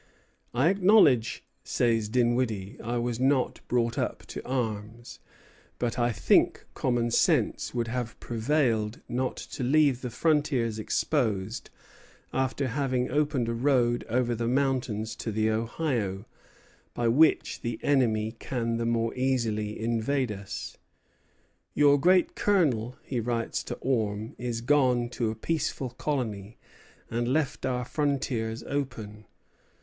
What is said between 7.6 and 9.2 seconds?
would have prevailed